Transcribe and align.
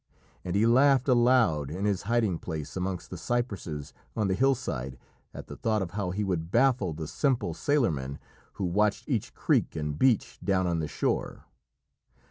And 0.43 0.55
he 0.55 0.65
laughed 0.65 1.07
aloud 1.07 1.69
in 1.69 1.85
his 1.85 2.01
hiding 2.09 2.39
place 2.39 2.75
amongst 2.75 3.11
the 3.11 3.19
cypresses 3.19 3.93
on 4.15 4.27
the 4.29 4.33
hillside 4.33 4.97
at 5.31 5.45
the 5.45 5.55
thought 5.55 5.83
of 5.83 5.91
how 5.91 6.09
he 6.09 6.23
would 6.23 6.49
baffle 6.49 6.91
the 6.91 7.05
simple 7.05 7.53
sailormen 7.53 8.17
who 8.53 8.65
watched 8.65 9.07
each 9.07 9.35
creek 9.35 9.75
and 9.75 9.99
beach 9.99 10.39
down 10.43 10.65
on 10.65 10.79
the 10.79 10.87
shore. 10.87 11.45